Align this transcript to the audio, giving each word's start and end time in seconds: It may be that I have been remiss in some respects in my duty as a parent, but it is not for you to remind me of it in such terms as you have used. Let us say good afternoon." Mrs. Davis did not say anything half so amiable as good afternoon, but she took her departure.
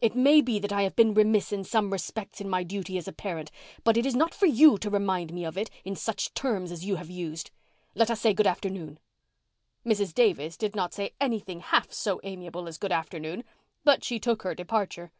It 0.00 0.14
may 0.14 0.40
be 0.40 0.60
that 0.60 0.72
I 0.72 0.82
have 0.84 0.94
been 0.94 1.14
remiss 1.14 1.50
in 1.52 1.64
some 1.64 1.90
respects 1.92 2.40
in 2.40 2.48
my 2.48 2.62
duty 2.62 2.96
as 2.96 3.08
a 3.08 3.12
parent, 3.12 3.50
but 3.82 3.96
it 3.96 4.06
is 4.06 4.14
not 4.14 4.32
for 4.32 4.46
you 4.46 4.78
to 4.78 4.88
remind 4.88 5.32
me 5.32 5.44
of 5.44 5.58
it 5.58 5.68
in 5.84 5.96
such 5.96 6.32
terms 6.32 6.70
as 6.70 6.84
you 6.84 6.94
have 6.94 7.10
used. 7.10 7.50
Let 7.96 8.08
us 8.08 8.20
say 8.20 8.34
good 8.34 8.46
afternoon." 8.46 9.00
Mrs. 9.84 10.14
Davis 10.14 10.56
did 10.56 10.76
not 10.76 10.94
say 10.94 11.12
anything 11.20 11.58
half 11.58 11.92
so 11.92 12.20
amiable 12.22 12.68
as 12.68 12.78
good 12.78 12.92
afternoon, 12.92 13.42
but 13.82 14.04
she 14.04 14.20
took 14.20 14.42
her 14.42 14.54
departure. 14.54 15.10